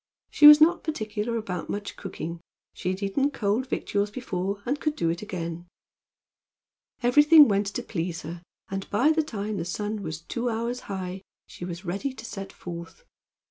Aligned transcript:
She 0.31 0.47
was 0.47 0.59
not 0.59 0.83
particular 0.83 1.37
about 1.37 1.69
much 1.69 1.95
cooking. 1.95 2.39
She 2.73 2.89
had 2.89 3.03
eaten 3.03 3.29
cold 3.29 3.67
victuals 3.67 4.09
before, 4.09 4.63
and 4.65 4.79
could 4.79 4.95
do 4.95 5.11
it 5.11 5.21
again. 5.21 5.67
Everything 7.03 7.47
went 7.47 7.67
to 7.67 7.83
please 7.83 8.23
her, 8.23 8.41
and 8.67 8.89
by 8.89 9.11
the 9.11 9.21
time 9.21 9.57
the 9.57 9.63
sun 9.63 10.01
was 10.01 10.21
two 10.21 10.49
hours 10.49 10.79
high 10.89 11.21
she 11.45 11.65
was 11.65 11.85
ready 11.85 12.15
to 12.15 12.25
set 12.25 12.51
forth. 12.51 13.03